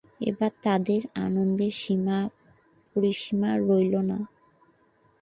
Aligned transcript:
এবার 0.21 0.51
তাদের 0.63 1.01
আনন্দের 1.25 1.73
সীমা 1.73 2.19
পরিসীমা 2.95 3.51
রইলো 3.59 4.01
না। 4.01 4.19